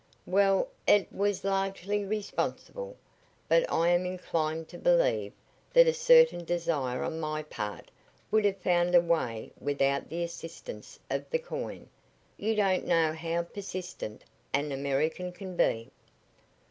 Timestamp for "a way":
8.95-9.51